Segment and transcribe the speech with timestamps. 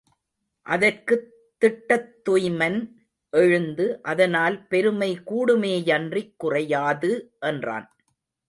[0.65, 1.27] அதற்குத்
[1.61, 2.79] திட்டத்துய்மன்
[3.29, 7.11] எழுந்து, அதனால் பெருமை கூடுமேயன்றிக் குறையாது
[7.39, 7.95] என்றான்.